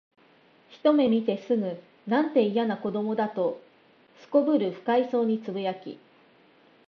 [0.69, 3.61] ひとめ見てすぐ、「なんて、いやな子供だ」と
[4.31, 5.99] 頗る不快そうに呟き、